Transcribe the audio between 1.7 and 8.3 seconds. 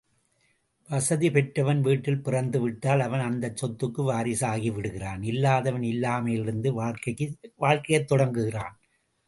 வீட்டில் பிறந்துவிட்டால் அவன் அந்தச் சொத்துக்கு வாரிசாகிவிடுகிறான் இல்லாதவன் இல்லாமையிலிருந்து வாழ்க்கையைத்